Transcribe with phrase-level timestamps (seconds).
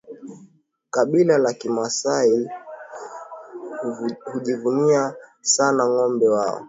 [0.89, 2.49] Kabila la kimasai
[4.33, 6.59] hujivunia sana ngombe wao